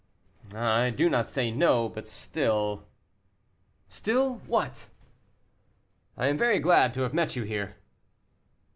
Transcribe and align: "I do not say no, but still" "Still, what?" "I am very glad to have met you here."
"I 0.55 0.89
do 0.89 1.11
not 1.11 1.29
say 1.29 1.51
no, 1.51 1.87
but 1.87 2.07
still" 2.07 2.87
"Still, 3.87 4.37
what?" 4.47 4.89
"I 6.17 6.25
am 6.25 6.39
very 6.39 6.57
glad 6.57 6.95
to 6.95 7.01
have 7.01 7.13
met 7.13 7.35
you 7.35 7.43
here." 7.43 7.75